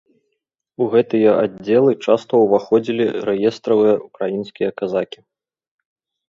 У 0.85 0.85
гэтыя 0.93 1.29
аддзелы 1.43 1.93
часта 2.05 2.33
ўваходзілі 2.45 3.05
рэестравыя 3.29 3.93
ўкраінскія 4.07 4.69
казакі. 4.83 5.19